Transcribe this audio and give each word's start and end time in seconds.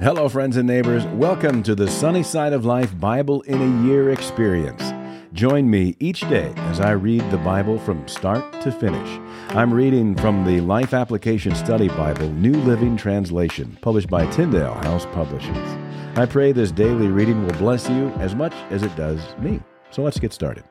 Hello, 0.00 0.28
friends 0.28 0.56
and 0.56 0.68
neighbors. 0.68 1.04
Welcome 1.06 1.60
to 1.64 1.74
the 1.74 1.90
Sunny 1.90 2.22
Side 2.22 2.52
of 2.52 2.64
Life 2.64 2.96
Bible 3.00 3.42
in 3.42 3.60
a 3.60 3.84
Year 3.84 4.10
experience. 4.10 4.92
Join 5.32 5.68
me 5.68 5.96
each 5.98 6.20
day 6.20 6.52
as 6.56 6.78
I 6.78 6.92
read 6.92 7.28
the 7.32 7.38
Bible 7.38 7.80
from 7.80 8.06
start 8.06 8.60
to 8.62 8.70
finish. 8.70 9.08
I'm 9.56 9.74
reading 9.74 10.14
from 10.14 10.44
the 10.44 10.60
Life 10.60 10.94
Application 10.94 11.52
Study 11.56 11.88
Bible, 11.88 12.28
New 12.28 12.54
Living 12.60 12.96
Translation, 12.96 13.76
published 13.82 14.08
by 14.08 14.24
Tyndale 14.26 14.74
House 14.74 15.04
Publishers. 15.06 15.78
I 16.16 16.26
pray 16.26 16.52
this 16.52 16.70
daily 16.70 17.08
reading 17.08 17.44
will 17.44 17.58
bless 17.58 17.90
you 17.90 18.10
as 18.20 18.36
much 18.36 18.54
as 18.70 18.84
it 18.84 18.94
does 18.94 19.20
me. 19.38 19.60
So 19.90 20.02
let's 20.02 20.20
get 20.20 20.32
started. 20.32 20.62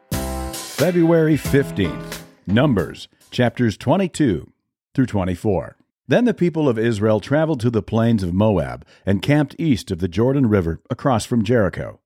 February 0.53 1.35
15th, 1.35 2.21
Numbers, 2.45 3.09
chapters 3.29 3.75
22 3.75 4.53
through 4.95 5.05
24. 5.05 5.76
Then 6.07 6.25
the 6.25 6.33
people 6.33 6.69
of 6.69 6.79
Israel 6.79 7.19
traveled 7.19 7.59
to 7.61 7.69
the 7.69 7.83
plains 7.83 8.23
of 8.23 8.33
Moab 8.33 8.85
and 9.05 9.21
camped 9.21 9.55
east 9.59 9.91
of 9.91 9.99
the 9.99 10.07
Jordan 10.07 10.47
River 10.47 10.79
across 10.89 11.25
from 11.25 11.43
Jericho. 11.43 11.99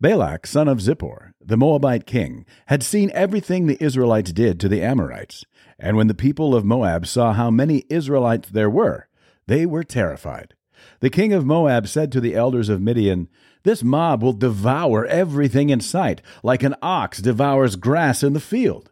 Balak, 0.00 0.46
son 0.46 0.68
of 0.68 0.78
Zippor, 0.78 1.32
the 1.40 1.56
Moabite 1.56 2.06
king, 2.06 2.44
had 2.66 2.82
seen 2.82 3.10
everything 3.12 3.66
the 3.66 3.82
Israelites 3.82 4.32
did 4.32 4.60
to 4.60 4.68
the 4.68 4.82
Amorites. 4.82 5.44
And 5.78 5.96
when 5.96 6.06
the 6.06 6.14
people 6.14 6.54
of 6.54 6.64
Moab 6.64 7.06
saw 7.06 7.32
how 7.32 7.50
many 7.50 7.84
Israelites 7.88 8.50
there 8.50 8.70
were, 8.70 9.08
they 9.46 9.66
were 9.66 9.82
terrified. 9.82 10.54
The 11.00 11.10
king 11.10 11.32
of 11.32 11.44
Moab 11.44 11.88
said 11.88 12.12
to 12.12 12.20
the 12.20 12.36
elders 12.36 12.68
of 12.68 12.80
Midian, 12.80 13.28
This 13.64 13.82
mob 13.82 14.22
will 14.22 14.32
devour 14.32 15.06
everything 15.06 15.70
in 15.70 15.80
sight, 15.80 16.22
like 16.42 16.62
an 16.62 16.76
ox 16.82 17.20
devours 17.20 17.76
grass 17.76 18.22
in 18.22 18.32
the 18.32 18.40
field. 18.40 18.90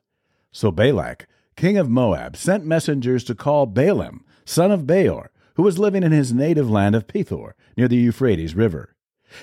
So 0.51 0.70
Balak, 0.70 1.29
king 1.54 1.77
of 1.77 1.88
Moab, 1.88 2.37
sent 2.37 2.66
messengers 2.66 3.24
to 3.24 3.34
call 3.34 3.66
Balaam, 3.66 4.24
son 4.48 4.70
of 4.73 4.87
Beor, 4.87 5.30
who 5.55 5.62
was 5.62 5.79
living 5.79 6.02
in 6.02 6.12
his 6.12 6.33
native 6.33 6.70
land 6.70 6.95
of 6.95 7.07
Pethor, 7.07 7.52
near 7.77 7.88
the 7.88 7.97
Euphrates 7.97 8.55
River. 8.55 8.97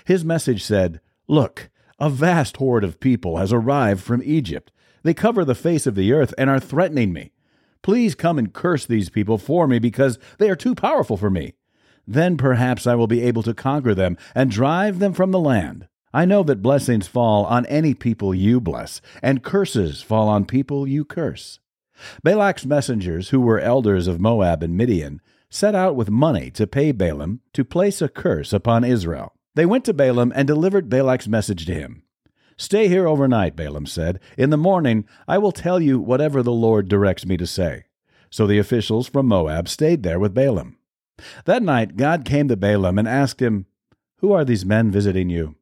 His 0.05 0.25
message 0.25 0.63
said, 0.63 0.99
Look, 1.27 1.69
a 1.99 2.09
vast 2.09 2.57
horde 2.57 2.83
of 2.83 2.99
people 2.99 3.37
has 3.37 3.53
arrived 3.53 4.01
from 4.03 4.21
Egypt. 4.23 4.71
They 5.03 5.13
cover 5.13 5.45
the 5.45 5.55
face 5.55 5.85
of 5.85 5.95
the 5.95 6.11
earth 6.11 6.33
and 6.37 6.49
are 6.49 6.59
threatening 6.59 7.13
me. 7.13 7.31
Please 7.83 8.15
come 8.15 8.39
and 8.39 8.51
curse 8.51 8.85
these 8.85 9.09
people 9.09 9.37
for 9.37 9.67
me 9.67 9.77
because 9.77 10.17
they 10.39 10.49
are 10.49 10.55
too 10.55 10.73
powerful 10.73 11.17
for 11.17 11.29
me. 11.29 11.53
Then 12.07 12.35
perhaps 12.35 12.87
I 12.87 12.95
will 12.95 13.07
be 13.07 13.21
able 13.21 13.43
to 13.43 13.53
conquer 13.53 13.93
them 13.93 14.17
and 14.33 14.49
drive 14.49 14.99
them 14.99 15.13
from 15.13 15.31
the 15.31 15.39
land. 15.39 15.87
I 16.13 16.25
know 16.25 16.41
that 16.43 16.63
blessings 16.63 17.07
fall 17.07 17.45
on 17.45 17.65
any 17.67 17.93
people 17.93 18.33
you 18.33 18.59
bless, 18.59 19.01
and 19.21 19.43
curses 19.43 20.01
fall 20.01 20.29
on 20.29 20.45
people 20.45 20.87
you 20.87 21.05
curse. 21.05 21.59
Balak's 22.23 22.65
messengers, 22.65 23.29
who 23.29 23.39
were 23.39 23.59
elders 23.59 24.07
of 24.07 24.19
Moab 24.19 24.63
and 24.63 24.75
Midian, 24.75 25.21
set 25.49 25.75
out 25.75 25.95
with 25.95 26.09
money 26.09 26.51
to 26.51 26.67
pay 26.67 26.91
Balaam 26.91 27.41
to 27.53 27.63
place 27.63 28.01
a 28.01 28.09
curse 28.09 28.51
upon 28.53 28.83
Israel. 28.83 29.33
They 29.55 29.65
went 29.65 29.85
to 29.85 29.93
Balaam 29.93 30.33
and 30.35 30.47
delivered 30.47 30.89
Balak's 30.89 31.27
message 31.27 31.65
to 31.65 31.73
him. 31.73 32.03
Stay 32.57 32.87
here 32.87 33.07
overnight, 33.07 33.55
Balaam 33.55 33.85
said. 33.85 34.19
In 34.37 34.49
the 34.49 34.57
morning 34.57 35.05
I 35.27 35.37
will 35.37 35.51
tell 35.51 35.81
you 35.81 35.99
whatever 35.99 36.41
the 36.41 36.51
Lord 36.51 36.87
directs 36.87 37.25
me 37.25 37.37
to 37.37 37.47
say. 37.47 37.85
So 38.29 38.47
the 38.47 38.59
officials 38.59 39.07
from 39.07 39.27
Moab 39.27 39.67
stayed 39.67 40.03
there 40.03 40.19
with 40.19 40.33
Balaam. 40.33 40.77
That 41.45 41.63
night 41.63 41.95
God 41.95 42.25
came 42.25 42.47
to 42.49 42.57
Balaam 42.57 42.97
and 42.99 43.07
asked 43.07 43.41
him, 43.41 43.65
Who 44.17 44.33
are 44.33 44.43
these 44.43 44.65
men 44.65 44.91
visiting 44.91 45.29
you? 45.29 45.55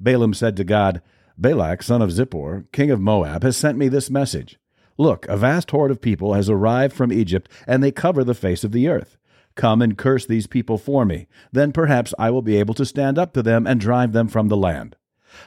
Balaam 0.00 0.34
said 0.34 0.56
to 0.56 0.64
God, 0.64 1.02
Balak, 1.36 1.82
son 1.82 2.00
of 2.00 2.10
Zippor, 2.10 2.70
king 2.72 2.90
of 2.90 3.00
Moab, 3.00 3.42
has 3.42 3.56
sent 3.56 3.76
me 3.76 3.88
this 3.88 4.08
message. 4.08 4.58
Look, 4.96 5.26
a 5.28 5.36
vast 5.36 5.70
horde 5.70 5.90
of 5.90 6.00
people 6.00 6.34
has 6.34 6.48
arrived 6.48 6.94
from 6.94 7.12
Egypt, 7.12 7.50
and 7.66 7.82
they 7.82 7.90
cover 7.90 8.22
the 8.22 8.34
face 8.34 8.64
of 8.64 8.72
the 8.72 8.88
earth. 8.88 9.16
Come 9.54 9.82
and 9.82 9.98
curse 9.98 10.26
these 10.26 10.46
people 10.46 10.78
for 10.78 11.04
me. 11.04 11.26
Then 11.52 11.72
perhaps 11.72 12.14
I 12.18 12.30
will 12.30 12.42
be 12.42 12.56
able 12.56 12.74
to 12.74 12.84
stand 12.84 13.18
up 13.18 13.32
to 13.34 13.42
them 13.42 13.66
and 13.66 13.80
drive 13.80 14.12
them 14.12 14.28
from 14.28 14.48
the 14.48 14.56
land. 14.56 14.96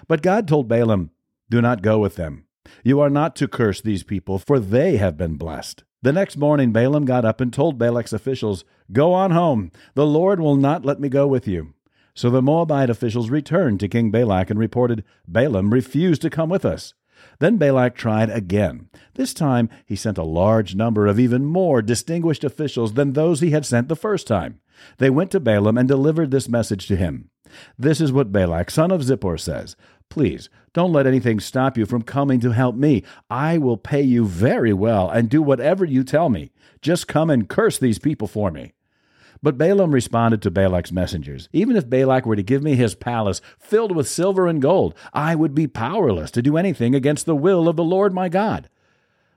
But 0.07 0.21
God 0.21 0.47
told 0.47 0.67
Balaam, 0.67 1.11
Do 1.49 1.61
not 1.61 1.81
go 1.81 1.99
with 1.99 2.15
them. 2.15 2.45
You 2.83 2.99
are 2.99 3.09
not 3.09 3.35
to 3.37 3.47
curse 3.47 3.81
these 3.81 4.03
people, 4.03 4.39
for 4.39 4.59
they 4.59 4.97
have 4.97 5.17
been 5.17 5.35
blessed. 5.35 5.83
The 6.01 6.13
next 6.13 6.37
morning 6.37 6.71
Balaam 6.71 7.05
got 7.05 7.25
up 7.25 7.41
and 7.41 7.51
told 7.51 7.77
Balak's 7.77 8.13
officials, 8.13 8.63
Go 8.91 9.13
on 9.13 9.31
home. 9.31 9.71
The 9.93 10.05
Lord 10.05 10.39
will 10.39 10.55
not 10.55 10.85
let 10.85 10.99
me 10.99 11.09
go 11.09 11.27
with 11.27 11.47
you. 11.47 11.73
So 12.13 12.29
the 12.29 12.41
Moabite 12.41 12.89
officials 12.89 13.29
returned 13.29 13.79
to 13.79 13.87
King 13.87 14.11
Balak 14.11 14.49
and 14.49 14.59
reported, 14.59 15.03
Balaam 15.27 15.73
refused 15.73 16.21
to 16.23 16.29
come 16.29 16.49
with 16.49 16.65
us. 16.65 16.93
Then 17.39 17.57
Balak 17.57 17.95
tried 17.95 18.29
again. 18.29 18.89
This 19.15 19.33
time 19.33 19.69
he 19.85 19.95
sent 19.95 20.17
a 20.17 20.23
large 20.23 20.75
number 20.75 21.07
of 21.07 21.19
even 21.19 21.45
more 21.45 21.81
distinguished 21.81 22.43
officials 22.43 22.93
than 22.93 23.13
those 23.13 23.41
he 23.41 23.51
had 23.51 23.65
sent 23.65 23.87
the 23.87 23.95
first 23.95 24.27
time. 24.27 24.59
They 24.97 25.09
went 25.09 25.31
to 25.31 25.39
Balaam 25.39 25.77
and 25.77 25.87
delivered 25.87 26.31
this 26.31 26.49
message 26.49 26.87
to 26.87 26.95
him. 26.95 27.29
This 27.77 28.01
is 28.01 28.11
what 28.11 28.31
Balak, 28.31 28.69
son 28.69 28.91
of 28.91 29.01
Zippor, 29.01 29.39
says 29.39 29.75
Please, 30.09 30.49
don't 30.73 30.93
let 30.93 31.07
anything 31.07 31.39
stop 31.39 31.77
you 31.77 31.85
from 31.85 32.01
coming 32.01 32.39
to 32.39 32.51
help 32.51 32.75
me. 32.75 33.03
I 33.29 33.57
will 33.57 33.77
pay 33.77 34.01
you 34.01 34.25
very 34.25 34.73
well 34.73 35.09
and 35.09 35.29
do 35.29 35.41
whatever 35.41 35.85
you 35.85 36.03
tell 36.03 36.29
me. 36.29 36.51
Just 36.81 37.07
come 37.07 37.29
and 37.29 37.49
curse 37.49 37.77
these 37.77 37.99
people 37.99 38.27
for 38.27 38.51
me. 38.51 38.73
But 39.43 39.57
Balaam 39.57 39.91
responded 39.91 40.41
to 40.41 40.51
Balak's 40.51 40.91
messengers 40.91 41.49
Even 41.53 41.75
if 41.75 41.89
Balak 41.89 42.25
were 42.25 42.35
to 42.35 42.43
give 42.43 42.63
me 42.63 42.75
his 42.75 42.95
palace 42.95 43.41
filled 43.59 43.95
with 43.95 44.07
silver 44.07 44.47
and 44.47 44.61
gold, 44.61 44.95
I 45.13 45.35
would 45.35 45.53
be 45.53 45.67
powerless 45.67 46.31
to 46.31 46.41
do 46.41 46.57
anything 46.57 46.95
against 46.95 47.25
the 47.25 47.35
will 47.35 47.67
of 47.67 47.75
the 47.75 47.83
Lord 47.83 48.13
my 48.13 48.29
God. 48.29 48.69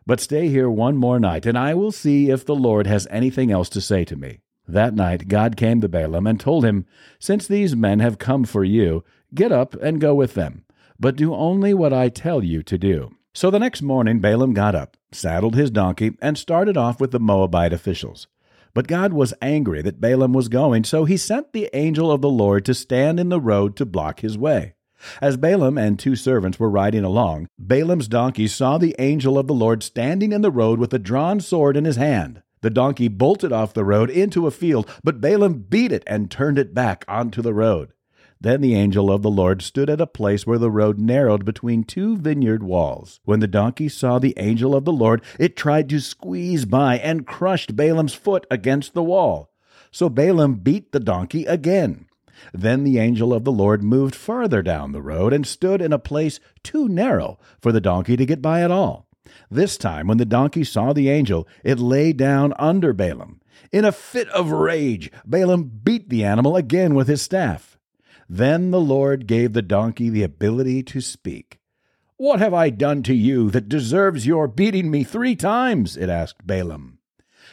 But 0.06 0.20
stay 0.20 0.48
here 0.48 0.70
one 0.70 0.96
more 0.96 1.20
night, 1.20 1.46
and 1.46 1.58
I 1.58 1.74
will 1.74 1.92
see 1.92 2.30
if 2.30 2.44
the 2.44 2.54
Lord 2.54 2.86
has 2.86 3.06
anything 3.10 3.50
else 3.50 3.68
to 3.70 3.80
say 3.80 4.04
to 4.06 4.16
me. 4.16 4.40
That 4.66 4.94
night 4.94 5.28
God 5.28 5.56
came 5.56 5.80
to 5.80 5.88
Balaam 5.88 6.26
and 6.26 6.38
told 6.40 6.64
him, 6.64 6.86
Since 7.18 7.46
these 7.46 7.76
men 7.76 8.00
have 8.00 8.18
come 8.18 8.44
for 8.44 8.64
you, 8.64 9.04
get 9.34 9.52
up 9.52 9.74
and 9.74 10.00
go 10.00 10.14
with 10.14 10.34
them, 10.34 10.64
but 10.98 11.16
do 11.16 11.34
only 11.34 11.74
what 11.74 11.92
I 11.92 12.08
tell 12.08 12.42
you 12.42 12.62
to 12.62 12.78
do. 12.78 13.14
So 13.32 13.50
the 13.50 13.58
next 13.58 13.82
morning 13.82 14.20
Balaam 14.20 14.54
got 14.54 14.74
up, 14.74 14.96
saddled 15.12 15.54
his 15.54 15.70
donkey, 15.70 16.16
and 16.20 16.36
started 16.36 16.76
off 16.76 17.00
with 17.00 17.10
the 17.10 17.20
Moabite 17.20 17.72
officials. 17.72 18.26
But 18.74 18.88
God 18.88 19.12
was 19.12 19.34
angry 19.42 19.82
that 19.82 20.00
Balaam 20.00 20.32
was 20.32 20.48
going, 20.48 20.84
so 20.84 21.04
he 21.04 21.16
sent 21.16 21.52
the 21.52 21.68
angel 21.72 22.10
of 22.10 22.20
the 22.20 22.30
Lord 22.30 22.64
to 22.66 22.74
stand 22.74 23.18
in 23.18 23.28
the 23.28 23.40
road 23.40 23.76
to 23.76 23.86
block 23.86 24.20
his 24.20 24.38
way. 24.38 24.74
As 25.20 25.36
Balaam 25.36 25.78
and 25.78 25.98
two 25.98 26.14
servants 26.14 26.60
were 26.60 26.70
riding 26.70 27.04
along, 27.04 27.48
Balaam's 27.58 28.06
donkey 28.06 28.46
saw 28.46 28.78
the 28.78 28.94
angel 28.98 29.38
of 29.38 29.46
the 29.46 29.54
Lord 29.54 29.82
standing 29.82 30.32
in 30.32 30.42
the 30.42 30.50
road 30.50 30.78
with 30.78 30.92
a 30.92 30.98
drawn 30.98 31.40
sword 31.40 31.76
in 31.76 31.84
his 31.84 31.96
hand. 31.96 32.42
The 32.62 32.70
donkey 32.70 33.08
bolted 33.08 33.52
off 33.52 33.72
the 33.72 33.84
road 33.84 34.10
into 34.10 34.46
a 34.46 34.50
field, 34.50 34.88
but 35.02 35.20
Balaam 35.20 35.64
beat 35.68 35.92
it 35.92 36.04
and 36.06 36.30
turned 36.30 36.58
it 36.58 36.74
back 36.74 37.04
onto 37.08 37.40
the 37.40 37.54
road. 37.54 37.92
Then 38.42 38.62
the 38.62 38.74
angel 38.74 39.12
of 39.12 39.20
the 39.20 39.30
Lord 39.30 39.60
stood 39.60 39.90
at 39.90 40.00
a 40.00 40.06
place 40.06 40.46
where 40.46 40.58
the 40.58 40.70
road 40.70 40.98
narrowed 40.98 41.44
between 41.44 41.84
two 41.84 42.16
vineyard 42.16 42.62
walls. 42.62 43.20
When 43.24 43.40
the 43.40 43.46
donkey 43.46 43.90
saw 43.90 44.18
the 44.18 44.32
angel 44.38 44.74
of 44.74 44.86
the 44.86 44.92
Lord, 44.92 45.22
it 45.38 45.56
tried 45.56 45.90
to 45.90 46.00
squeeze 46.00 46.64
by 46.64 46.96
and 46.98 47.26
crushed 47.26 47.76
Balaam's 47.76 48.14
foot 48.14 48.46
against 48.50 48.94
the 48.94 49.02
wall. 49.02 49.50
So 49.90 50.08
Balaam 50.08 50.54
beat 50.54 50.92
the 50.92 51.00
donkey 51.00 51.44
again. 51.44 52.06
Then 52.54 52.84
the 52.84 52.98
angel 52.98 53.34
of 53.34 53.44
the 53.44 53.52
Lord 53.52 53.82
moved 53.82 54.14
farther 54.14 54.62
down 54.62 54.92
the 54.92 55.02
road 55.02 55.34
and 55.34 55.46
stood 55.46 55.82
in 55.82 55.92
a 55.92 55.98
place 55.98 56.40
too 56.62 56.88
narrow 56.88 57.38
for 57.60 57.72
the 57.72 57.80
donkey 57.80 58.16
to 58.16 58.24
get 58.24 58.40
by 58.40 58.62
at 58.62 58.70
all. 58.70 59.06
This 59.50 59.76
time, 59.76 60.06
when 60.06 60.16
the 60.16 60.24
donkey 60.24 60.64
saw 60.64 60.94
the 60.94 61.10
angel, 61.10 61.46
it 61.62 61.78
lay 61.78 62.14
down 62.14 62.54
under 62.58 62.94
Balaam. 62.94 63.40
In 63.70 63.84
a 63.84 63.92
fit 63.92 64.28
of 64.30 64.50
rage, 64.50 65.12
Balaam 65.26 65.70
beat 65.84 66.08
the 66.08 66.24
animal 66.24 66.56
again 66.56 66.94
with 66.94 67.06
his 67.06 67.20
staff. 67.20 67.69
Then 68.32 68.70
the 68.70 68.80
Lord 68.80 69.26
gave 69.26 69.54
the 69.54 69.60
donkey 69.60 70.08
the 70.08 70.22
ability 70.22 70.84
to 70.84 71.00
speak. 71.00 71.58
What 72.16 72.38
have 72.38 72.54
I 72.54 72.70
done 72.70 73.02
to 73.02 73.12
you 73.12 73.50
that 73.50 73.68
deserves 73.68 74.24
your 74.24 74.46
beating 74.46 74.88
me 74.88 75.02
three 75.02 75.34
times? 75.34 75.96
it 75.96 76.08
asked 76.08 76.46
Balaam. 76.46 77.00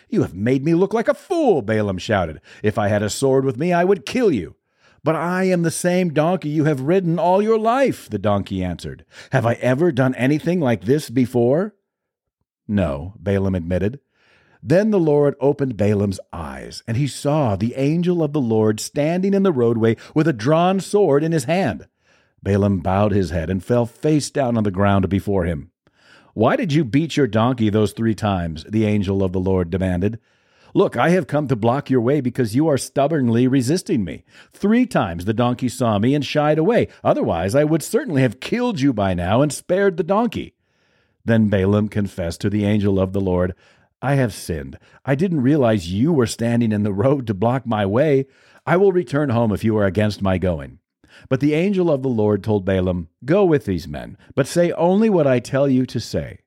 You 0.08 0.22
have 0.22 0.36
made 0.36 0.64
me 0.64 0.76
look 0.76 0.94
like 0.94 1.08
a 1.08 1.16
fool, 1.16 1.64
Balaam 1.64 1.98
shouted. 1.98 2.42
If 2.62 2.78
I 2.78 2.90
had 2.90 3.02
a 3.02 3.10
sword 3.10 3.44
with 3.44 3.58
me, 3.58 3.74
I 3.74 3.84
would 3.84 4.06
kill 4.06 4.32
you. 4.32 4.56
But 5.04 5.16
I 5.16 5.46
am 5.46 5.64
the 5.64 5.72
same 5.72 6.14
donkey 6.14 6.50
you 6.50 6.66
have 6.66 6.82
ridden 6.82 7.18
all 7.18 7.42
your 7.42 7.58
life, 7.58 8.08
the 8.08 8.20
donkey 8.20 8.64
answered. 8.64 9.04
Have 9.32 9.48
I 9.48 9.54
ever 9.54 9.92
done 9.92 10.14
anything 10.14 10.60
like 10.60 10.84
this 10.84 11.10
before? 11.10 11.74
No, 12.68 13.16
Balaam 13.18 13.56
admitted. 13.56 14.00
Then 14.62 14.92
the 14.92 15.00
Lord 15.00 15.36
opened 15.40 15.78
Balaam's 15.78 16.20
eyes, 16.34 16.84
and 16.88 16.98
he 16.98 17.08
saw 17.08 17.56
the 17.56 17.76
angel 17.76 18.24
of 18.24 18.34
the 18.34 18.42
Lord 18.42 18.80
standing 18.80 19.34
in 19.34 19.44
the 19.44 19.52
roadway 19.52 19.96
with 20.16 20.28
a 20.28 20.34
drawn 20.34 20.80
sword 20.80 21.24
in 21.24 21.32
his 21.32 21.46
hand. 21.46 21.88
Balaam 22.42 22.80
bowed 22.80 23.12
his 23.12 23.30
head 23.30 23.50
and 23.50 23.64
fell 23.64 23.86
face 23.86 24.30
down 24.30 24.58
on 24.58 24.64
the 24.64 24.72
ground 24.72 25.10
before 25.10 25.46
him. 25.46 25.72
Why 26.34 26.56
did 26.56 26.72
you 26.72 26.86
beat 26.86 27.18
your 27.18 27.28
donkey 27.28 27.70
those 27.70 27.94
three 27.94 28.14
times? 28.14 28.64
the 28.70 28.86
angel 28.86 29.24
of 29.24 29.34
the 29.34 29.40
Lord 29.40 29.70
demanded. 29.70 30.20
Look, 30.74 30.96
I 30.96 31.10
have 31.10 31.26
come 31.26 31.48
to 31.48 31.56
block 31.56 31.90
your 31.90 32.02
way 32.02 32.22
because 32.22 32.56
you 32.56 32.68
are 32.68 32.78
stubbornly 32.78 33.48
resisting 33.48 34.04
me. 34.04 34.24
Three 34.54 34.86
times 34.86 35.26
the 35.26 35.34
donkey 35.34 35.70
saw 35.70 35.98
me 35.98 36.14
and 36.14 36.24
shied 36.24 36.60
away. 36.60 36.90
Otherwise, 37.04 37.56
I 37.56 37.64
would 37.64 37.82
certainly 37.82 38.22
have 38.22 38.40
killed 38.40 38.80
you 38.80 38.94
by 38.94 39.16
now 39.16 39.42
and 39.42 39.52
spared 39.52 39.98
the 39.98 40.04
donkey. 40.04 40.54
Then 41.26 41.50
Balaam 41.50 41.90
confessed 41.90 42.42
to 42.42 42.50
the 42.50 42.66
angel 42.66 43.00
of 43.00 43.14
the 43.14 43.20
Lord, 43.20 43.56
I 44.02 44.16
have 44.16 44.34
sinned. 44.34 44.78
I 45.06 45.16
didn't 45.16 45.42
realize 45.42 45.92
you 45.92 46.14
were 46.14 46.28
standing 46.28 46.72
in 46.72 46.84
the 46.84 46.94
road 46.94 47.26
to 47.28 47.34
block 47.34 47.66
my 47.66 47.86
way. 47.86 48.28
I 48.66 48.78
will 48.78 48.92
return 48.92 49.30
home 49.30 49.52
if 49.52 49.64
you 49.64 49.76
are 49.78 49.86
against 49.86 50.22
my 50.22 50.38
going. 50.38 50.80
But 51.30 51.40
the 51.40 51.56
angel 51.56 51.90
of 51.90 52.04
the 52.04 52.10
Lord 52.10 52.44
told 52.44 52.64
Balaam, 52.64 53.10
Go 53.26 53.44
with 53.44 53.66
these 53.66 53.88
men, 53.88 54.18
but 54.36 54.46
say 54.46 54.72
only 54.74 55.10
what 55.10 55.26
I 55.26 55.40
tell 55.40 55.68
you 55.68 55.86
to 55.88 56.00
say. 56.00 56.42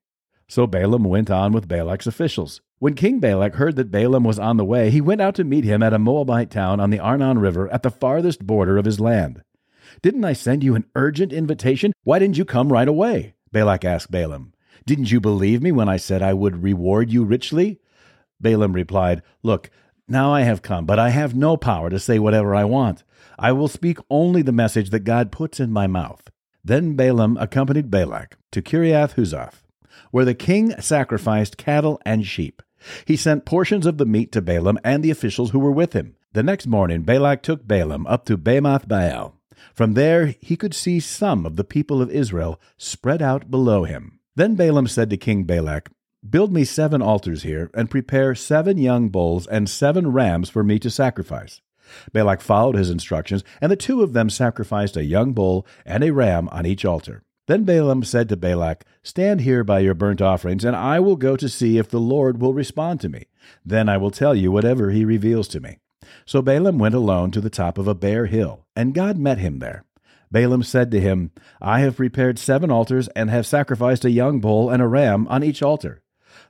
So 0.49 0.67
Balaam 0.67 1.05
went 1.05 1.31
on 1.31 1.52
with 1.52 1.69
Balak's 1.69 2.06
officials. 2.06 2.61
When 2.79 2.94
King 2.94 3.19
Balak 3.19 3.56
heard 3.56 3.76
that 3.76 3.91
Balaam 3.91 4.25
was 4.25 4.38
on 4.38 4.56
the 4.56 4.64
way, 4.64 4.91
he 4.91 5.00
went 5.00 5.20
out 5.20 5.35
to 5.37 5.44
meet 5.44 5.64
him 5.64 5.82
at 5.82 5.93
a 5.93 5.99
Moabite 5.99 6.50
town 6.50 6.81
on 6.81 6.91
the 6.91 6.99
Arnon 7.00 7.38
River 7.38 7.69
at 7.73 7.82
the 7.82 7.91
farthest 7.91 8.47
border 8.47 8.79
of 8.79 8.85
his 8.85 9.00
land. 9.00 9.43
Didn't 10.02 10.25
I 10.25 10.32
send 10.32 10.62
you 10.62 10.75
an 10.76 10.87
urgent 10.94 11.32
invitation? 11.32 11.93
Why 12.05 12.19
didn't 12.19 12.38
you 12.38 12.44
come 12.44 12.73
right 12.73 12.88
away? 12.88 13.35
Balak 13.52 13.85
asked 13.85 14.11
Balaam. 14.11 14.52
Didn't 14.90 15.12
you 15.12 15.20
believe 15.20 15.62
me 15.62 15.70
when 15.70 15.88
I 15.88 15.98
said 15.98 16.20
I 16.20 16.34
would 16.34 16.64
reward 16.64 17.12
you 17.12 17.22
richly? 17.22 17.78
Balaam 18.40 18.72
replied, 18.72 19.22
Look, 19.40 19.70
now 20.08 20.34
I 20.34 20.40
have 20.40 20.62
come, 20.62 20.84
but 20.84 20.98
I 20.98 21.10
have 21.10 21.32
no 21.32 21.56
power 21.56 21.90
to 21.90 22.00
say 22.00 22.19
whatever 22.19 22.56
I 22.56 22.64
want. 22.64 23.04
I 23.38 23.52
will 23.52 23.69
speak 23.69 23.98
only 24.10 24.42
the 24.42 24.50
message 24.50 24.90
that 24.90 25.04
God 25.04 25.31
puts 25.31 25.60
in 25.60 25.70
my 25.70 25.87
mouth. 25.87 26.28
Then 26.64 26.96
Balaam 26.96 27.37
accompanied 27.37 27.88
Balak 27.88 28.37
to 28.50 28.62
Kiriath 28.62 29.14
Huzoth, 29.14 29.62
where 30.10 30.25
the 30.25 30.34
king 30.34 30.75
sacrificed 30.81 31.56
cattle 31.56 32.00
and 32.04 32.26
sheep. 32.26 32.60
He 33.04 33.14
sent 33.14 33.44
portions 33.44 33.87
of 33.87 33.96
the 33.96 34.04
meat 34.04 34.32
to 34.32 34.42
Balaam 34.42 34.81
and 34.82 35.04
the 35.04 35.12
officials 35.12 35.52
who 35.52 35.60
were 35.60 35.70
with 35.70 35.92
him. 35.92 36.16
The 36.32 36.42
next 36.42 36.66
morning 36.66 37.02
Balak 37.02 37.44
took 37.44 37.64
Balaam 37.64 38.08
up 38.08 38.25
to 38.25 38.37
Bamoth 38.37 38.88
Baal. 38.88 39.37
From 39.72 39.94
there 39.94 40.34
he 40.40 40.56
could 40.56 40.75
see 40.75 40.98
some 40.98 41.46
of 41.46 41.54
the 41.54 41.62
people 41.62 42.02
of 42.02 42.10
Israel 42.10 42.60
spread 42.76 43.22
out 43.22 43.52
below 43.52 43.84
him. 43.84 44.16
Then 44.40 44.54
Balaam 44.54 44.87
said 44.87 45.10
to 45.10 45.19
King 45.19 45.44
Balak, 45.44 45.90
Build 46.26 46.50
me 46.50 46.64
seven 46.64 47.02
altars 47.02 47.42
here, 47.42 47.70
and 47.75 47.90
prepare 47.90 48.34
seven 48.34 48.78
young 48.78 49.10
bulls 49.10 49.46
and 49.46 49.69
seven 49.69 50.12
rams 50.12 50.48
for 50.48 50.64
me 50.64 50.78
to 50.78 50.88
sacrifice. 50.88 51.60
Balak 52.14 52.40
followed 52.40 52.75
his 52.75 52.88
instructions, 52.88 53.44
and 53.60 53.70
the 53.70 53.76
two 53.76 54.02
of 54.02 54.14
them 54.14 54.31
sacrificed 54.31 54.96
a 54.96 55.04
young 55.04 55.34
bull 55.34 55.66
and 55.84 56.02
a 56.02 56.10
ram 56.10 56.48
on 56.52 56.64
each 56.64 56.87
altar. 56.87 57.22
Then 57.48 57.64
Balaam 57.64 58.02
said 58.02 58.31
to 58.31 58.37
Balak, 58.38 58.87
Stand 59.02 59.42
here 59.42 59.62
by 59.62 59.81
your 59.81 59.92
burnt 59.92 60.22
offerings, 60.22 60.64
and 60.64 60.75
I 60.75 61.00
will 61.00 61.16
go 61.16 61.37
to 61.37 61.46
see 61.46 61.76
if 61.76 61.90
the 61.90 62.00
Lord 62.00 62.40
will 62.40 62.54
respond 62.54 63.02
to 63.02 63.10
me. 63.10 63.26
Then 63.62 63.90
I 63.90 63.98
will 63.98 64.10
tell 64.10 64.34
you 64.34 64.50
whatever 64.50 64.88
he 64.88 65.04
reveals 65.04 65.48
to 65.48 65.60
me. 65.60 65.81
So 66.25 66.40
Balaam 66.40 66.78
went 66.78 66.94
alone 66.94 67.31
to 67.32 67.42
the 67.42 67.50
top 67.50 67.76
of 67.76 67.87
a 67.87 67.94
bare 67.94 68.25
hill, 68.25 68.64
and 68.75 68.94
God 68.94 69.19
met 69.19 69.37
him 69.37 69.58
there. 69.58 69.84
Balaam 70.30 70.62
said 70.62 70.90
to 70.92 71.00
him, 71.00 71.32
I 71.60 71.80
have 71.80 71.96
prepared 71.96 72.38
seven 72.38 72.70
altars 72.70 73.08
and 73.08 73.30
have 73.30 73.46
sacrificed 73.46 74.04
a 74.04 74.10
young 74.10 74.40
bull 74.40 74.70
and 74.70 74.80
a 74.80 74.86
ram 74.86 75.26
on 75.28 75.42
each 75.42 75.62
altar. 75.62 76.02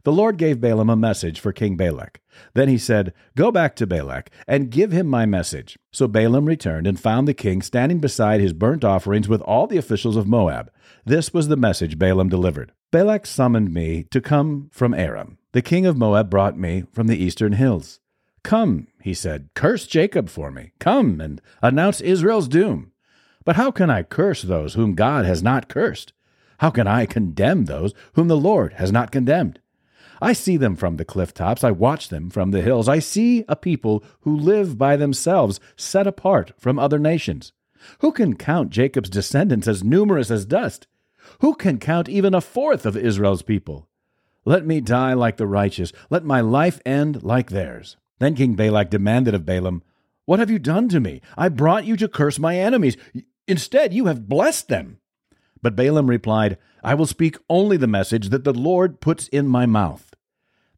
The 0.04 0.12
Lord 0.12 0.36
gave 0.36 0.60
Balaam 0.60 0.90
a 0.90 0.96
message 0.96 1.40
for 1.40 1.52
King 1.52 1.76
Balak. 1.76 2.20
Then 2.54 2.68
he 2.68 2.78
said, 2.78 3.12
Go 3.36 3.50
back 3.50 3.76
to 3.76 3.86
Balak 3.86 4.30
and 4.46 4.70
give 4.70 4.92
him 4.92 5.06
my 5.06 5.26
message. 5.26 5.78
So 5.92 6.06
Balaam 6.06 6.46
returned 6.46 6.86
and 6.86 6.98
found 6.98 7.26
the 7.26 7.34
king 7.34 7.62
standing 7.62 7.98
beside 7.98 8.40
his 8.40 8.52
burnt 8.52 8.84
offerings 8.84 9.28
with 9.28 9.42
all 9.42 9.66
the 9.66 9.76
officials 9.76 10.16
of 10.16 10.26
Moab. 10.26 10.70
This 11.04 11.34
was 11.34 11.48
the 11.48 11.56
message 11.56 11.98
Balaam 11.98 12.28
delivered. 12.28 12.72
Balak 12.90 13.26
summoned 13.26 13.72
me 13.72 14.04
to 14.10 14.20
come 14.20 14.70
from 14.72 14.94
Aram. 14.94 15.38
The 15.52 15.62
king 15.62 15.86
of 15.86 15.96
Moab 15.96 16.30
brought 16.30 16.58
me 16.58 16.84
from 16.92 17.06
the 17.06 17.22
eastern 17.22 17.52
hills. 17.52 18.00
Come, 18.42 18.86
he 19.02 19.12
said, 19.12 19.50
curse 19.54 19.86
Jacob 19.86 20.28
for 20.28 20.50
me. 20.50 20.72
Come 20.78 21.20
and 21.20 21.40
announce 21.62 22.00
Israel's 22.00 22.48
doom. 22.48 22.92
But 23.44 23.56
how 23.56 23.70
can 23.70 23.90
I 23.90 24.02
curse 24.02 24.42
those 24.42 24.75
whom 24.75 24.94
God 24.94 25.25
has 25.25 25.42
not 25.42 25.69
cursed? 25.69 26.12
How 26.58 26.70
can 26.70 26.87
I 26.87 27.06
condemn 27.06 27.64
those 27.64 27.94
whom 28.12 28.28
the 28.28 28.37
Lord 28.37 28.75
has 28.75 28.92
not 28.92 29.10
condemned? 29.10 29.60
I 30.20 30.34
see 30.34 30.58
them 30.58 30.76
from 30.76 30.96
the 30.96 31.04
cliff 31.04 31.32
tops. 31.32 31.64
I 31.64 31.70
watch 31.70 32.08
them 32.08 32.28
from 32.28 32.50
the 32.50 32.60
hills. 32.60 32.88
I 32.88 32.98
see 32.98 33.44
a 33.48 33.56
people 33.56 34.04
who 34.20 34.37
live 34.37 34.76
by 34.76 34.96
themselves, 34.96 35.58
set 35.76 36.06
apart 36.06 36.52
from 36.58 36.78
other 36.78 36.98
nations. 36.98 37.52
Who 38.00 38.12
can 38.12 38.37
count 38.37 38.69
Jacob's 38.70 39.08
descendants 39.08 39.66
as 39.66 39.82
numerous 39.82 40.31
as 40.31 40.44
dust? 40.44 40.87
Who 41.40 41.54
can 41.54 41.78
count 41.78 42.08
even 42.08 42.34
a 42.34 42.42
fourth 42.42 42.84
of 42.84 42.96
Israel's 42.96 43.42
people? 43.42 43.88
Let 44.44 44.66
me 44.66 44.81
die 44.81 45.14
like 45.14 45.38
the 45.38 45.46
righteous. 45.46 45.92
Let 46.10 46.25
my 46.25 46.42
life 46.42 46.81
end 46.84 47.22
like 47.22 47.50
theirs. 47.50 47.96
Then 48.19 48.34
King 48.34 48.54
Balak 48.54 48.90
demanded 48.90 49.34
of 49.34 49.46
Balaam, 49.46 49.82
What 50.30 50.38
have 50.38 50.48
you 50.48 50.60
done 50.60 50.88
to 50.90 51.00
me? 51.00 51.20
I 51.36 51.48
brought 51.48 51.86
you 51.86 51.96
to 51.96 52.06
curse 52.06 52.38
my 52.38 52.56
enemies. 52.56 52.96
Instead, 53.48 53.92
you 53.92 54.06
have 54.06 54.28
blessed 54.28 54.68
them. 54.68 55.00
But 55.60 55.74
Balaam 55.74 56.08
replied, 56.08 56.56
I 56.84 56.94
will 56.94 57.06
speak 57.06 57.36
only 57.48 57.76
the 57.76 57.88
message 57.88 58.28
that 58.28 58.44
the 58.44 58.52
Lord 58.52 59.00
puts 59.00 59.26
in 59.26 59.48
my 59.48 59.66
mouth. 59.66 60.14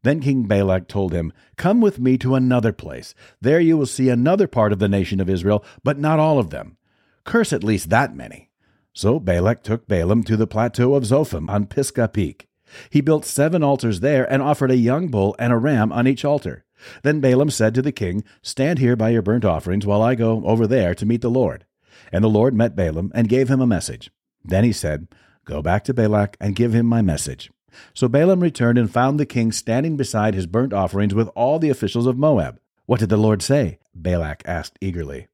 Then 0.01 0.21
King 0.21 0.45
Balak 0.45 0.87
told 0.87 1.13
him, 1.13 1.31
Come 1.55 1.81
with 1.81 1.99
me 1.99 2.17
to 2.17 2.33
another 2.33 2.73
place. 2.73 3.13
There 3.41 3.59
you 3.59 3.77
will 3.77 3.85
see 3.85 4.09
another 4.09 4.47
part 4.47 4.73
of 4.73 4.79
the 4.79 4.89
nation 4.89 5.19
of 5.19 5.29
Israel, 5.29 5.63
but 5.83 5.99
not 5.99 6.17
all 6.17 6.39
of 6.39 6.49
them. 6.49 6.77
Curse 7.23 7.53
at 7.53 7.63
least 7.63 7.91
that 7.91 8.15
many. 8.15 8.49
So 8.91 9.19
Balak 9.19 9.61
took 9.61 9.87
Balaam 9.87 10.23
to 10.23 10.35
the 10.35 10.47
plateau 10.47 10.95
of 10.95 11.03
Zophim 11.03 11.47
on 11.47 11.67
Pisgah 11.67 12.07
Peak. 12.07 12.47
He 12.89 13.01
built 13.01 13.23
seven 13.23 13.61
altars 13.61 13.99
there 13.99 14.25
and 14.33 14.41
offered 14.41 14.71
a 14.71 14.77
young 14.77 15.09
bull 15.09 15.35
and 15.37 15.53
a 15.53 15.57
ram 15.57 15.91
on 15.91 16.07
each 16.07 16.25
altar. 16.25 16.65
Then 17.03 17.19
Balaam 17.19 17.49
said 17.49 17.73
to 17.75 17.81
the 17.81 17.91
king, 17.91 18.23
Stand 18.41 18.79
here 18.79 18.95
by 18.95 19.09
your 19.09 19.21
burnt 19.21 19.45
offerings 19.45 19.85
while 19.85 20.01
I 20.01 20.15
go 20.15 20.43
over 20.45 20.67
there 20.67 20.93
to 20.95 21.05
meet 21.05 21.21
the 21.21 21.29
Lord. 21.29 21.65
And 22.11 22.23
the 22.23 22.29
Lord 22.29 22.53
met 22.53 22.75
Balaam 22.75 23.11
and 23.15 23.29
gave 23.29 23.49
him 23.49 23.61
a 23.61 23.67
message. 23.67 24.11
Then 24.43 24.63
he 24.63 24.73
said, 24.73 25.07
Go 25.45 25.61
back 25.61 25.83
to 25.85 25.93
Balak 25.93 26.37
and 26.39 26.55
give 26.55 26.73
him 26.73 26.85
my 26.85 27.01
message. 27.01 27.51
So 27.93 28.07
Balaam 28.07 28.39
returned 28.39 28.77
and 28.77 28.91
found 28.91 29.19
the 29.19 29.25
king 29.25 29.51
standing 29.51 29.97
beside 29.97 30.35
his 30.35 30.45
burnt 30.45 30.73
offerings 30.73 31.13
with 31.13 31.29
all 31.29 31.59
the 31.59 31.69
officials 31.69 32.05
of 32.05 32.17
Moab. 32.17 32.59
What 32.85 32.99
did 32.99 33.09
the 33.09 33.17
Lord 33.17 33.41
say? 33.41 33.79
Balak 33.95 34.43
asked 34.45 34.77
eagerly. 34.81 35.27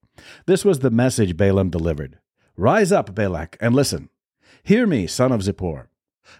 This 0.45 0.65
was 0.65 0.79
the 0.79 0.91
message 0.91 1.37
Balaam 1.37 1.69
delivered 1.69 2.19
Rise 2.55 2.91
up, 2.91 3.15
Balak, 3.15 3.57
and 3.61 3.73
listen. 3.73 4.09
Hear 4.63 4.85
me, 4.85 5.07
son 5.07 5.31
of 5.31 5.41
Zippor. 5.41 5.87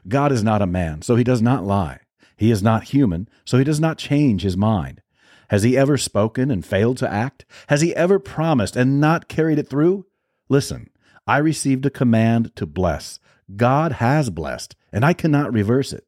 God 0.08 0.32
is 0.32 0.44
not 0.44 0.62
a 0.62 0.68
man, 0.68 1.02
so 1.02 1.16
he 1.16 1.24
does 1.24 1.42
not 1.42 1.66
lie. 1.66 2.02
He 2.40 2.52
is 2.52 2.64
not 2.64 2.86
human, 2.86 3.28
so 3.44 3.58
he 3.58 3.66
does 3.66 3.82
not 3.82 3.98
change 3.98 4.44
his 4.44 4.56
mind. 4.56 5.02
Has 5.50 5.64
he 5.64 5.76
ever 5.76 5.98
spoken 5.98 6.50
and 6.50 6.66
failed 6.66 6.96
to 7.00 7.12
act? 7.12 7.44
Has 7.68 7.82
he 7.82 7.94
ever 7.94 8.18
promised 8.18 8.78
and 8.78 9.02
not 9.02 9.28
carried 9.28 9.60
it 9.60 9.68
through? 9.68 10.06
Listen, 10.48 10.90
I 11.28 11.40
received 11.40 11.86
a 11.86 11.90
command 11.90 12.56
to 12.56 12.66
bless. 12.66 13.20
God 13.58 13.92
has 13.92 14.30
blessed, 14.30 14.78
and 14.94 15.04
I 15.04 15.12
cannot 15.12 15.52
reverse 15.52 15.92
it. 15.92 16.08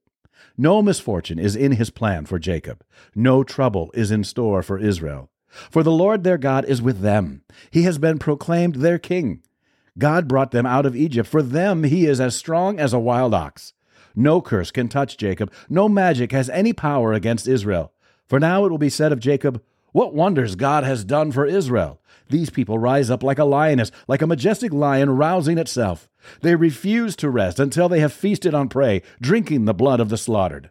No 0.58 0.82
misfortune 0.82 1.38
is 1.38 1.58
in 1.58 1.74
his 1.74 1.90
plan 1.90 2.26
for 2.26 2.40
Jacob. 2.40 2.82
No 3.14 3.44
trouble 3.44 3.92
is 3.94 4.10
in 4.10 4.24
store 4.24 4.64
for 4.64 4.80
Israel. 4.80 5.30
For 5.50 5.84
the 5.84 5.92
Lord 5.92 6.24
their 6.24 6.38
God 6.38 6.64
is 6.64 6.82
with 6.82 7.02
them. 7.02 7.42
He 7.72 7.84
has 7.84 7.98
been 7.98 8.20
proclaimed 8.20 8.76
their 8.76 9.00
king. 9.00 9.44
God 9.98 10.30
brought 10.30 10.52
them 10.52 10.66
out 10.66 10.86
of 10.86 10.96
Egypt. 10.96 11.28
For 11.28 11.42
them 11.42 11.84
he 11.84 12.06
is 12.06 12.22
as 12.22 12.38
strong 12.38 12.80
as 12.80 12.94
a 12.94 13.00
wild 13.00 13.34
ox. 13.34 13.74
No 14.16 14.42
curse 14.42 14.72
can 14.72 14.88
touch 14.88 15.18
Jacob. 15.18 15.52
No 15.70 15.88
magic 15.88 16.32
has 16.32 16.50
any 16.50 16.74
power 16.74 17.14
against 17.14 17.48
Israel. 17.48 17.94
For 18.28 18.40
now 18.40 18.66
it 18.66 18.72
will 18.72 18.78
be 18.78 18.90
said 18.90 19.12
of 19.12 19.20
Jacob, 19.20 19.62
What 19.92 20.14
wonders 20.14 20.56
God 20.56 20.84
has 20.84 21.04
done 21.04 21.32
for 21.32 21.46
Israel! 21.46 22.00
These 22.30 22.50
people 22.50 22.80
rise 22.80 23.10
up 23.10 23.24
like 23.24 23.40
a 23.40 23.44
lioness, 23.44 23.92
like 24.08 24.22
a 24.22 24.28
majestic 24.28 24.72
lion 24.72 25.10
rousing 25.18 25.58
itself. 25.58 26.10
They 26.42 26.56
refuse 26.56 27.16
to 27.18 27.30
rest 27.30 27.60
until 27.60 27.90
they 27.90 28.00
have 28.00 28.14
feasted 28.14 28.54
on 28.54 28.70
prey, 28.70 29.02
drinking 29.22 29.66
the 29.66 29.74
blood 29.74 30.00
of 30.00 30.10
the 30.10 30.18
slaughtered. 30.18 30.70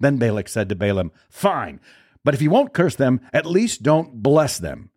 Then 0.00 0.16
Balak 0.16 0.48
said 0.48 0.68
to 0.70 0.74
Balaam, 0.74 1.12
Fine, 1.28 1.80
but 2.24 2.34
if 2.34 2.42
you 2.42 2.50
won't 2.50 2.72
curse 2.72 2.96
them, 2.96 3.20
at 3.32 3.46
least 3.46 3.82
don't 3.82 4.22
bless 4.22 4.58
them. 4.58 4.90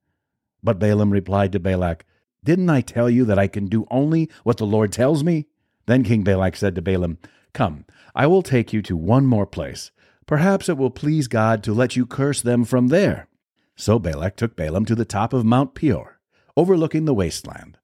But 0.64 0.80
Balaam 0.80 1.12
replied 1.12 1.52
to 1.52 1.60
Balak, 1.60 2.06
Didn't 2.44 2.70
I 2.70 2.82
tell 2.82 3.10
you 3.10 3.26
that 3.26 3.40
I 3.40 3.48
can 3.48 3.68
do 3.68 3.86
only 3.92 4.30
what 4.44 4.58
the 4.58 4.66
Lord 4.66 4.92
tells 4.92 5.24
me? 5.24 5.48
Then 5.86 6.04
King 6.04 6.24
Balak 6.24 6.56
said 6.56 6.76
to 6.76 6.82
Balaam, 6.82 7.18
Come, 7.54 7.86
I 8.16 8.28
will 8.28 8.42
take 8.42 8.74
you 8.74 8.82
to 8.84 8.96
one 8.96 9.26
more 9.26 9.46
place. 9.46 9.92
Perhaps 10.26 10.70
it 10.70 10.78
will 10.78 10.92
please 10.92 11.28
God 11.28 11.64
to 11.64 11.74
let 11.74 11.96
you 11.96 12.06
curse 12.06 12.42
them 12.42 12.64
from 12.64 12.88
there. 12.88 13.28
So 13.76 13.98
Balak 13.98 14.36
took 14.36 14.56
Balaam 14.56 14.86
to 14.86 14.96
the 14.96 15.06
top 15.06 15.34
of 15.34 15.46
Mount 15.46 15.74
Peor, 15.74 16.20
overlooking 16.56 17.06
the 17.06 17.14
wasteland. 17.14 17.78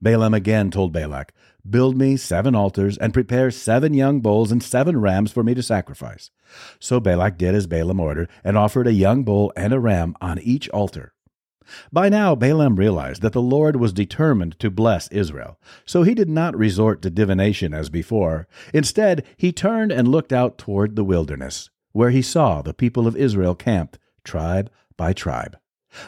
Balaam 0.00 0.34
again 0.34 0.70
told 0.70 0.92
Balak, 0.92 1.32
Build 1.68 1.96
me 1.96 2.16
seven 2.16 2.56
altars, 2.56 2.98
and 2.98 3.14
prepare 3.14 3.52
seven 3.52 3.94
young 3.94 4.20
bulls 4.20 4.50
and 4.50 4.62
seven 4.62 5.00
rams 5.00 5.30
for 5.30 5.44
me 5.44 5.54
to 5.54 5.62
sacrifice. 5.62 6.30
So 6.80 6.98
Balak 6.98 7.38
did 7.38 7.54
as 7.54 7.68
Balaam 7.68 8.00
ordered, 8.00 8.28
and 8.42 8.58
offered 8.58 8.88
a 8.88 8.92
young 8.92 9.22
bull 9.22 9.52
and 9.54 9.72
a 9.72 9.78
ram 9.78 10.16
on 10.20 10.40
each 10.40 10.68
altar. 10.70 11.14
By 11.92 12.08
now 12.08 12.34
Balaam 12.34 12.76
realized 12.76 13.22
that 13.22 13.32
the 13.32 13.42
Lord 13.42 13.76
was 13.76 13.92
determined 13.92 14.58
to 14.58 14.70
bless 14.70 15.08
Israel, 15.08 15.58
so 15.84 16.02
he 16.02 16.14
did 16.14 16.28
not 16.28 16.56
resort 16.56 17.02
to 17.02 17.10
divination 17.10 17.74
as 17.74 17.90
before. 17.90 18.46
Instead, 18.72 19.24
he 19.36 19.52
turned 19.52 19.92
and 19.92 20.08
looked 20.08 20.32
out 20.32 20.58
toward 20.58 20.96
the 20.96 21.04
wilderness, 21.04 21.70
where 21.92 22.10
he 22.10 22.22
saw 22.22 22.62
the 22.62 22.74
people 22.74 23.06
of 23.06 23.16
Israel 23.16 23.54
camped, 23.54 23.98
tribe 24.24 24.70
by 24.96 25.12
tribe. 25.12 25.56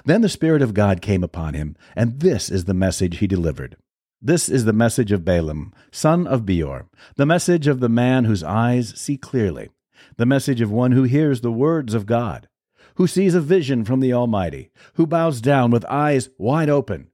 Then 0.04 0.22
the 0.22 0.28
Spirit 0.28 0.62
of 0.62 0.74
God 0.74 1.02
came 1.02 1.22
upon 1.22 1.54
him, 1.54 1.76
and 1.94 2.20
this 2.20 2.50
is 2.50 2.64
the 2.64 2.74
message 2.74 3.18
he 3.18 3.26
delivered. 3.26 3.76
This 4.22 4.48
is 4.48 4.64
the 4.64 4.72
message 4.72 5.12
of 5.12 5.24
Balaam, 5.24 5.74
son 5.92 6.26
of 6.26 6.46
Beor, 6.46 6.86
the 7.16 7.26
message 7.26 7.66
of 7.66 7.80
the 7.80 7.90
man 7.90 8.24
whose 8.24 8.42
eyes 8.42 8.98
see 8.98 9.18
clearly, 9.18 9.68
the 10.16 10.24
message 10.24 10.62
of 10.62 10.70
one 10.70 10.92
who 10.92 11.02
hears 11.02 11.42
the 11.42 11.52
words 11.52 11.92
of 11.92 12.06
God, 12.06 12.48
who 12.94 13.06
sees 13.06 13.34
a 13.34 13.40
vision 13.40 13.84
from 13.84 14.00
the 14.00 14.12
Almighty, 14.12 14.70
who 14.94 15.06
bows 15.06 15.40
down 15.40 15.70
with 15.70 15.84
eyes 15.86 16.28
wide 16.38 16.68
open. 16.68 17.08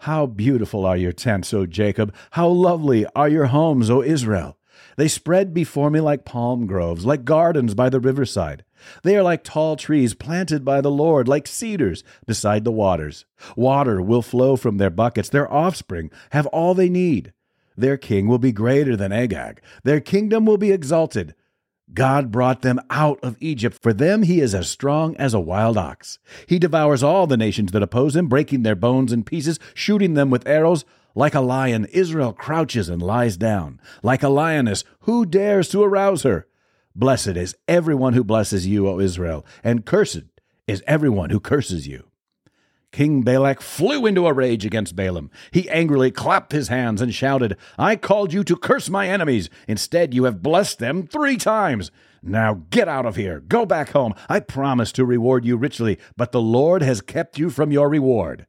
How 0.00 0.26
beautiful 0.26 0.84
are 0.84 0.96
your 0.96 1.12
tents, 1.12 1.52
O 1.54 1.66
Jacob! 1.66 2.14
How 2.32 2.48
lovely 2.48 3.06
are 3.14 3.28
your 3.28 3.46
homes, 3.46 3.90
O 3.90 4.02
Israel! 4.02 4.58
They 4.96 5.08
spread 5.08 5.52
before 5.52 5.90
me 5.90 6.00
like 6.00 6.24
palm 6.24 6.66
groves, 6.66 7.04
like 7.04 7.24
gardens 7.24 7.74
by 7.74 7.88
the 7.88 8.00
riverside. 8.00 8.64
They 9.02 9.16
are 9.16 9.22
like 9.22 9.44
tall 9.44 9.76
trees 9.76 10.14
planted 10.14 10.64
by 10.64 10.80
the 10.80 10.90
Lord, 10.90 11.28
like 11.28 11.46
cedars 11.46 12.04
beside 12.26 12.64
the 12.64 12.72
waters. 12.72 13.24
Water 13.56 14.00
will 14.00 14.22
flow 14.22 14.56
from 14.56 14.78
their 14.78 14.90
buckets. 14.90 15.28
Their 15.28 15.52
offspring 15.52 16.10
have 16.30 16.46
all 16.46 16.74
they 16.74 16.88
need. 16.88 17.32
Their 17.76 17.96
king 17.96 18.26
will 18.26 18.38
be 18.38 18.52
greater 18.52 18.96
than 18.96 19.12
Agag. 19.12 19.60
Their 19.84 20.00
kingdom 20.00 20.46
will 20.46 20.58
be 20.58 20.72
exalted. 20.72 21.34
God 21.92 22.30
brought 22.32 22.62
them 22.62 22.80
out 22.90 23.18
of 23.22 23.36
Egypt. 23.40 23.78
For 23.80 23.92
them 23.92 24.22
he 24.22 24.40
is 24.40 24.54
as 24.54 24.68
strong 24.68 25.16
as 25.16 25.34
a 25.34 25.40
wild 25.40 25.76
ox. 25.76 26.18
He 26.46 26.58
devours 26.58 27.02
all 27.02 27.26
the 27.26 27.36
nations 27.36 27.72
that 27.72 27.82
oppose 27.82 28.16
him, 28.16 28.26
breaking 28.28 28.62
their 28.62 28.74
bones 28.74 29.12
in 29.12 29.24
pieces, 29.24 29.58
shooting 29.74 30.14
them 30.14 30.30
with 30.30 30.46
arrows. 30.46 30.84
Like 31.14 31.34
a 31.34 31.40
lion, 31.40 31.86
Israel 31.86 32.32
crouches 32.32 32.88
and 32.88 33.00
lies 33.00 33.36
down. 33.36 33.80
Like 34.02 34.22
a 34.22 34.28
lioness, 34.28 34.84
who 35.00 35.24
dares 35.24 35.68
to 35.70 35.82
arouse 35.82 36.24
her? 36.24 36.46
Blessed 36.94 37.36
is 37.36 37.56
everyone 37.68 38.12
who 38.12 38.24
blesses 38.24 38.66
you, 38.66 38.88
O 38.88 39.00
Israel, 39.00 39.46
and 39.64 39.86
cursed 39.86 40.24
is 40.66 40.82
everyone 40.86 41.30
who 41.30 41.40
curses 41.40 41.86
you. 41.86 42.04
King 42.96 43.20
Balak 43.20 43.60
flew 43.60 44.06
into 44.06 44.26
a 44.26 44.32
rage 44.32 44.64
against 44.64 44.96
Balaam. 44.96 45.30
He 45.50 45.68
angrily 45.68 46.10
clapped 46.10 46.52
his 46.52 46.68
hands 46.68 47.02
and 47.02 47.12
shouted, 47.12 47.58
I 47.76 47.94
called 47.94 48.32
you 48.32 48.42
to 48.44 48.56
curse 48.56 48.88
my 48.88 49.06
enemies. 49.06 49.50
Instead, 49.68 50.14
you 50.14 50.24
have 50.24 50.42
blessed 50.42 50.78
them 50.78 51.06
three 51.06 51.36
times. 51.36 51.90
Now 52.22 52.62
get 52.70 52.88
out 52.88 53.04
of 53.04 53.16
here. 53.16 53.40
Go 53.40 53.66
back 53.66 53.90
home. 53.90 54.14
I 54.30 54.40
promised 54.40 54.94
to 54.94 55.04
reward 55.04 55.44
you 55.44 55.58
richly, 55.58 55.98
but 56.16 56.32
the 56.32 56.40
Lord 56.40 56.80
has 56.80 57.02
kept 57.02 57.38
you 57.38 57.50
from 57.50 57.70
your 57.70 57.90
reward. 57.90 58.46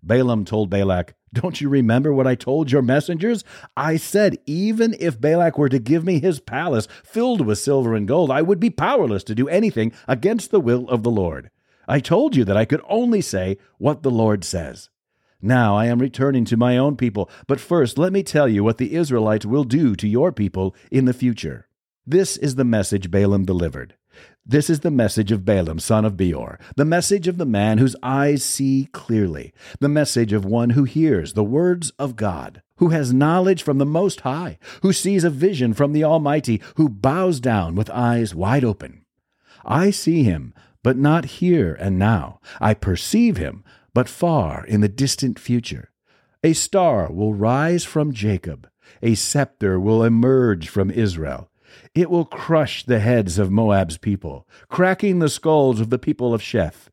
Balaam 0.00 0.44
told 0.44 0.70
Balak, 0.70 1.14
don't 1.32 1.60
you 1.60 1.68
remember 1.68 2.12
what 2.12 2.28
I 2.28 2.36
told 2.36 2.70
your 2.70 2.82
messengers? 2.82 3.42
I 3.76 3.96
said, 3.96 4.38
even 4.46 4.94
if 5.00 5.20
Balak 5.20 5.58
were 5.58 5.68
to 5.70 5.80
give 5.80 6.04
me 6.04 6.20
his 6.20 6.38
palace 6.38 6.86
filled 7.02 7.44
with 7.44 7.58
silver 7.58 7.96
and 7.96 8.06
gold, 8.06 8.30
I 8.30 8.42
would 8.42 8.60
be 8.60 8.70
powerless 8.70 9.24
to 9.24 9.34
do 9.34 9.48
anything 9.48 9.90
against 10.06 10.52
the 10.52 10.60
will 10.60 10.88
of 10.88 11.02
the 11.02 11.10
Lord. 11.10 11.50
I 11.88 12.00
told 12.00 12.36
you 12.36 12.44
that 12.44 12.56
I 12.56 12.66
could 12.66 12.82
only 12.88 13.22
say 13.22 13.56
what 13.78 14.02
the 14.02 14.10
Lord 14.10 14.44
says. 14.44 14.90
Now 15.40 15.76
I 15.76 15.86
am 15.86 16.00
returning 16.00 16.44
to 16.46 16.56
my 16.56 16.76
own 16.76 16.96
people, 16.96 17.30
but 17.46 17.60
first 17.60 17.96
let 17.96 18.12
me 18.12 18.22
tell 18.22 18.46
you 18.46 18.62
what 18.62 18.76
the 18.76 18.94
Israelites 18.94 19.46
will 19.46 19.64
do 19.64 19.96
to 19.96 20.06
your 20.06 20.30
people 20.30 20.76
in 20.90 21.06
the 21.06 21.14
future. 21.14 21.68
This 22.06 22.36
is 22.36 22.56
the 22.56 22.64
message 22.64 23.10
Balaam 23.10 23.44
delivered. 23.44 23.94
This 24.44 24.68
is 24.68 24.80
the 24.80 24.90
message 24.90 25.30
of 25.30 25.44
Balaam, 25.44 25.78
son 25.78 26.04
of 26.04 26.16
Beor, 26.16 26.58
the 26.76 26.84
message 26.84 27.28
of 27.28 27.38
the 27.38 27.46
man 27.46 27.78
whose 27.78 27.96
eyes 28.02 28.42
see 28.42 28.88
clearly, 28.92 29.52
the 29.78 29.88
message 29.88 30.32
of 30.32 30.44
one 30.44 30.70
who 30.70 30.84
hears 30.84 31.34
the 31.34 31.44
words 31.44 31.90
of 31.98 32.16
God, 32.16 32.62
who 32.76 32.88
has 32.88 33.12
knowledge 33.12 33.62
from 33.62 33.78
the 33.78 33.86
Most 33.86 34.22
High, 34.22 34.58
who 34.82 34.92
sees 34.92 35.22
a 35.22 35.30
vision 35.30 35.74
from 35.74 35.92
the 35.92 36.02
Almighty, 36.02 36.60
who 36.76 36.88
bows 36.88 37.40
down 37.40 37.74
with 37.74 37.90
eyes 37.90 38.34
wide 38.34 38.64
open. 38.64 39.04
I 39.64 39.90
see 39.90 40.22
him, 40.22 40.54
but 40.88 40.96
not 40.96 41.26
here 41.26 41.76
and 41.78 41.98
now. 41.98 42.40
I 42.62 42.72
perceive 42.72 43.36
him, 43.36 43.62
but 43.92 44.08
far 44.08 44.64
in 44.64 44.80
the 44.80 44.88
distant 44.88 45.38
future. 45.38 45.90
A 46.42 46.54
star 46.54 47.12
will 47.12 47.34
rise 47.34 47.84
from 47.84 48.14
Jacob, 48.14 48.66
a 49.02 49.14
scepter 49.14 49.78
will 49.78 50.02
emerge 50.02 50.70
from 50.70 50.90
Israel. 50.90 51.50
It 51.94 52.08
will 52.08 52.24
crush 52.24 52.86
the 52.86 53.00
heads 53.00 53.38
of 53.38 53.50
Moab's 53.50 53.98
people, 53.98 54.48
cracking 54.70 55.18
the 55.18 55.28
skulls 55.28 55.78
of 55.78 55.90
the 55.90 55.98
people 55.98 56.32
of 56.32 56.40
Sheth. 56.40 56.88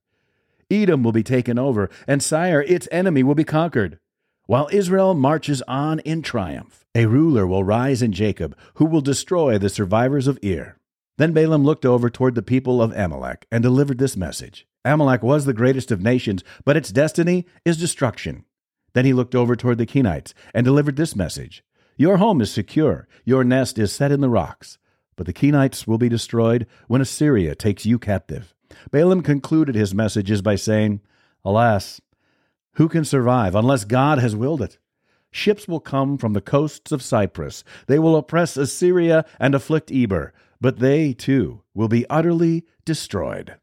Edom 0.69 1.01
will 1.01 1.13
be 1.13 1.23
taken 1.23 1.57
over, 1.57 1.89
and 2.05 2.21
Seir, 2.21 2.63
its 2.63 2.89
enemy, 2.91 3.23
will 3.23 3.33
be 3.33 3.45
conquered. 3.45 3.97
While 4.45 4.67
Israel 4.73 5.13
marches 5.13 5.61
on 5.69 5.99
in 5.99 6.21
triumph, 6.21 6.83
a 6.93 7.05
ruler 7.05 7.47
will 7.47 7.63
rise 7.63 8.01
in 8.01 8.11
Jacob 8.11 8.57
who 8.73 8.83
will 8.83 8.99
destroy 8.99 9.57
the 9.57 9.69
survivors 9.69 10.27
of 10.27 10.37
Ir. 10.41 10.79
Then 11.17 11.33
Balaam 11.33 11.63
looked 11.63 11.85
over 11.85 12.09
toward 12.09 12.35
the 12.35 12.41
people 12.41 12.81
of 12.81 12.91
Amalek 12.91 13.47
and 13.51 13.63
delivered 13.63 13.97
this 13.97 14.17
message 14.17 14.67
Amalek 14.83 15.23
was 15.23 15.45
the 15.45 15.53
greatest 15.53 15.91
of 15.91 16.01
nations, 16.01 16.43
but 16.63 16.77
its 16.77 16.91
destiny 16.91 17.45
is 17.63 17.77
destruction. 17.77 18.45
Then 18.93 19.05
he 19.05 19.13
looked 19.13 19.35
over 19.35 19.55
toward 19.55 19.77
the 19.77 19.85
Kenites 19.85 20.33
and 20.53 20.63
delivered 20.63 20.95
this 20.95 21.15
message 21.15 21.63
your 21.97 22.17
home 22.17 22.41
is 22.41 22.51
secure, 22.51 23.07
your 23.23 23.45
nest 23.45 23.79
is 23.79 23.93
set 23.93 24.11
in 24.11 24.19
the 24.19 24.29
rocks. 24.29 24.77
But 25.15 25.27
the 25.27 25.33
Kenites 25.33 25.87
will 25.87 25.97
be 25.97 26.09
destroyed 26.09 26.67
when 26.87 26.99
Assyria 26.99 27.55
takes 27.55 27.85
you 27.85 27.97
captive. 27.97 28.53
Balaam 28.91 29.21
concluded 29.21 29.75
his 29.75 29.93
messages 29.93 30.41
by 30.41 30.55
saying, 30.55 30.99
Alas, 31.45 32.01
who 32.73 32.89
can 32.89 33.05
survive 33.05 33.55
unless 33.55 33.85
God 33.85 34.19
has 34.19 34.35
willed 34.35 34.61
it? 34.61 34.77
Ships 35.35 35.67
will 35.67 35.81
come 35.81 36.17
from 36.17 36.31
the 36.31 36.39
coasts 36.39 36.93
of 36.93 37.01
Cyprus. 37.01 37.65
They 37.87 37.99
will 37.99 38.15
oppress 38.15 38.55
Assyria 38.55 39.25
and 39.37 39.53
afflict 39.53 39.91
Eber, 39.91 40.31
but 40.61 40.79
they, 40.79 41.11
too, 41.11 41.61
will 41.73 41.89
be 41.89 42.09
utterly 42.09 42.63
destroyed. 42.85 43.55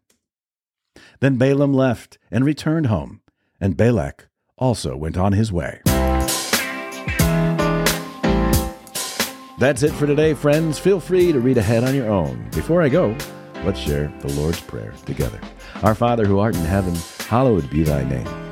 Then 1.21 1.39
Balaam 1.39 1.73
left 1.73 2.19
and 2.31 2.45
returned 2.45 2.89
home, 2.89 3.23
and 3.59 3.75
Balak 3.75 4.29
also 4.59 4.99
went 4.99 5.17
on 5.17 5.33
his 5.33 5.51
way. 5.51 5.81
That's 9.59 9.83
it 9.83 9.93
for 9.93 10.07
today, 10.07 10.35
friends. 10.35 10.79
Feel 10.79 11.01
free 11.01 11.33
to 11.33 11.41
read 11.41 11.57
ahead 11.57 11.85
on 11.85 11.95
your 11.95 12.11
own. 12.11 12.51
Before 12.51 12.83
I 12.83 12.91
go, 12.91 13.17
let's 13.65 13.81
share 13.81 14.13
the 14.21 14.33
Lord's 14.35 14.61
Prayer 14.61 14.93
together. 15.07 15.41
Our 15.83 15.95
Father 15.95 16.27
who 16.27 16.39
art 16.39 16.55
in 16.55 16.67
heaven, 16.67 16.95
hallowed 17.29 17.71
be 17.71 17.83
thy 17.83 18.05
name. 18.05 18.52